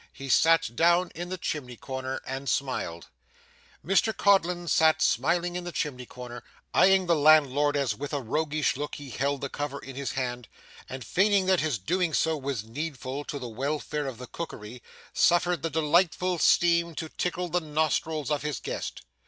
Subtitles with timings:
[0.13, 3.09] He sat down in the chimney corner and smiled.
[3.85, 6.43] Mr Codlin sat smiling in the chimney corner,
[6.73, 10.47] eyeing the landlord as with a roguish look he held the cover in his hand,
[10.89, 14.81] and, feigning that his doing so was needful to the welfare of the cookery,
[15.13, 19.03] suffered the delightful steam to tickle the nostrils of his guest.